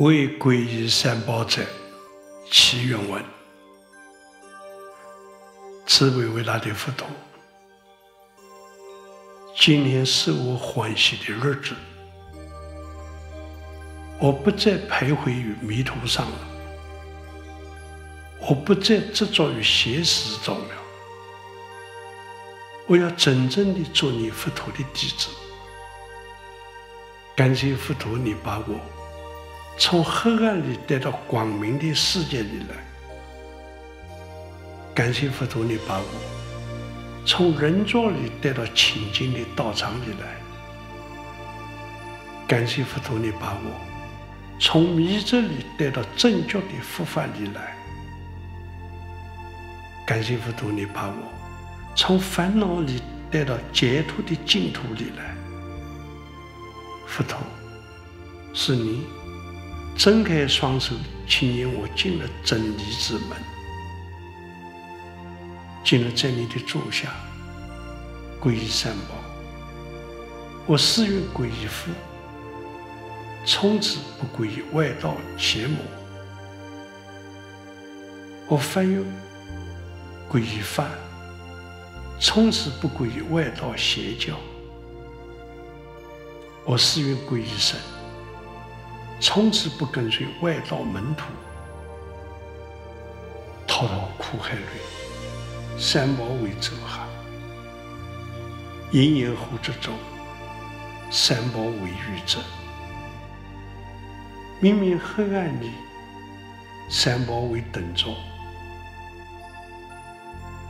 [0.00, 1.62] 为皈依三宝者，
[2.50, 3.22] 祈愿文。
[5.86, 7.06] 慈悲伟大的佛陀，
[9.54, 11.74] 今天是我欢喜的日子，
[14.18, 16.38] 我不再徘徊于迷途上了，
[18.48, 20.76] 我不再执着于邪思造谣，
[22.86, 25.28] 我要真正的做你佛陀的弟子。
[27.36, 28.80] 感谢佛陀，你把我。
[29.80, 32.76] 从黑暗里带到光明的世界里来，
[34.94, 40.36] 感谢佛陀，你把我从人座里带到清净的道场里来；
[42.46, 43.70] 感谢佛陀，你把我
[44.60, 47.74] 从迷执里带到正觉的佛法里来；
[50.06, 51.32] 感谢佛陀，你把我
[51.96, 53.00] 从烦恼里
[53.30, 55.34] 带到解脱的净土里来。
[57.06, 57.38] 佛陀，
[58.52, 59.06] 是你。
[60.00, 60.94] 睁开双手，
[61.28, 63.36] 请引我进了真理之门，
[65.84, 67.10] 进了真理的座下，
[68.40, 69.14] 皈依三宝。
[70.64, 71.90] 我誓愿皈依佛，
[73.44, 75.76] 从此不皈依外道邪魔。
[78.48, 79.04] 我发愿
[80.32, 80.86] 皈依法，
[82.18, 84.34] 从此不皈依外道邪教。
[86.64, 87.78] 我誓愿皈依僧。
[89.20, 91.24] 从此不跟随外道门徒，
[93.66, 97.06] 滔滔苦海里，三宝为舟航，
[98.90, 99.94] 因缘护持中，
[101.10, 102.38] 三宝为御者。
[104.58, 105.70] 明明黑暗里，
[106.88, 108.08] 三宝为灯照；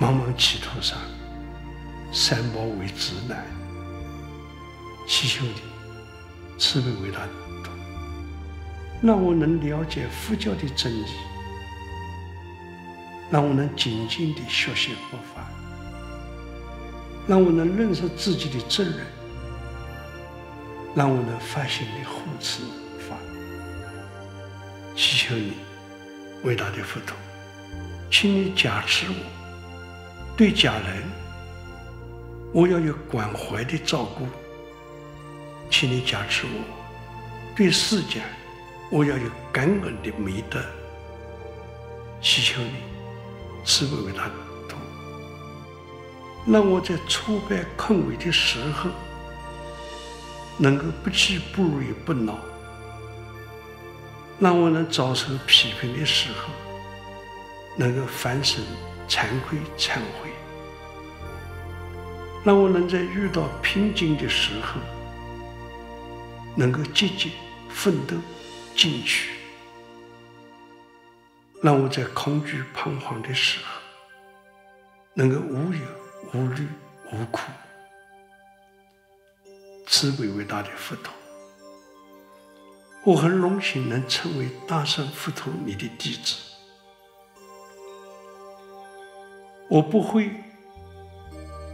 [0.00, 0.98] 茫茫歧途上，
[2.12, 3.46] 三宝为指南。
[5.06, 5.62] 七兄弟
[6.58, 7.20] 慈悲为大。
[9.02, 11.06] 让我能了解佛教的真理，
[13.32, 15.50] 让我能静静地学习佛法，
[17.26, 19.04] 让我能认识自己的正人，
[20.94, 22.62] 让我能发心地护持
[23.00, 23.16] 法。
[24.94, 25.54] 祈求你，
[26.44, 27.16] 伟大的佛陀，
[28.08, 31.02] 请你加持我，对家人，
[32.52, 34.28] 我要有关怀的照顾，
[35.68, 38.22] 请你加持我，对世间。
[38.92, 40.62] 我要有感恩的美德，
[42.20, 42.74] 祈求你
[43.64, 44.26] 慈悲为大
[44.68, 44.76] 度，
[46.46, 48.90] 让我在挫败困危的时候，
[50.58, 52.34] 能够不惧不畏不恼；
[54.38, 56.52] 让我能遭受批评的时候，
[57.78, 58.62] 能够反省
[59.08, 60.28] 惭愧忏悔；
[62.44, 64.78] 让我能在遇到瓶颈的时候，
[66.54, 67.30] 能够积极
[67.70, 68.16] 奋斗。
[68.74, 69.30] 进取，
[71.62, 73.80] 让我在恐惧彷徨的时候，
[75.14, 75.80] 能够无忧
[76.32, 76.66] 无虑
[77.12, 77.50] 无苦。
[79.86, 81.12] 慈悲伟大的佛陀，
[83.04, 86.36] 我很荣幸能成为大圣佛陀你的弟子。
[89.68, 90.30] 我不会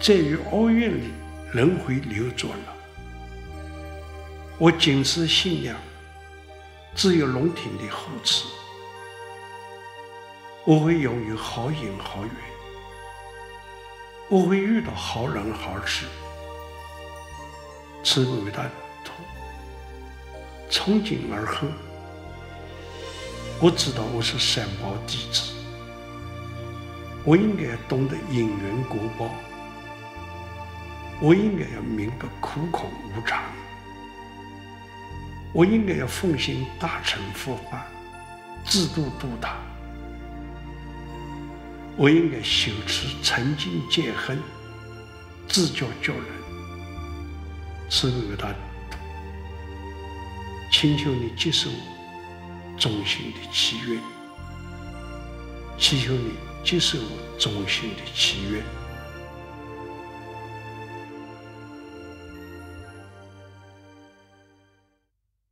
[0.00, 1.12] 再于恶缘里
[1.52, 2.76] 轮回流转了。
[4.58, 5.76] 我谨持信仰。
[6.94, 8.44] 只有龙庭的护持，
[10.64, 12.32] 我会拥有好因好缘，
[14.28, 16.06] 我会遇到好人好事。
[18.02, 18.70] 此伟大的
[19.04, 19.12] 佛，
[20.68, 21.68] 从今而后，
[23.60, 25.52] 我知道我是三宝弟子，
[27.24, 29.30] 我应该懂得因缘果报，
[31.20, 33.40] 我应该要明白苦空无常。
[35.58, 37.84] 我应该要奉行大乘佛法，
[38.64, 39.56] 自度度他；
[41.96, 44.38] 我应该修持诚敬戒恨，
[45.48, 46.22] 自教教人。
[47.90, 48.98] 慈悲伟大的佛，
[50.70, 54.00] 请求你接受我衷心的祈愿，
[55.76, 58.77] 祈求你接受我衷心的祈愿。